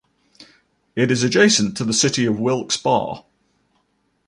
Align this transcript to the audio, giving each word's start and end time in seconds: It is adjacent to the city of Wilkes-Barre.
It 0.95 1.11
is 1.11 1.21
adjacent 1.21 1.77
to 1.77 1.83
the 1.83 1.93
city 1.93 2.25
of 2.25 2.39
Wilkes-Barre. 2.39 3.23